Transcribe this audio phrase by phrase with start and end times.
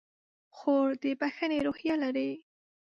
[0.57, 2.31] خور د بښنې روحیه لري.